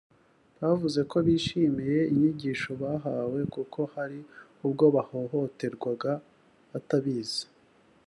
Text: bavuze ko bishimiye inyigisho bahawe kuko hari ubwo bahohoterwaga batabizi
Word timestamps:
bavuze 0.61 0.99
ko 1.11 1.17
bishimiye 1.27 1.99
inyigisho 2.11 2.69
bahawe 2.81 3.39
kuko 3.53 3.79
hari 3.93 4.19
ubwo 4.65 4.85
bahohoterwaga 4.95 6.11
batabizi 6.71 7.43